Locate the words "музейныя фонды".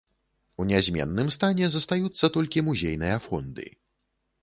2.73-3.73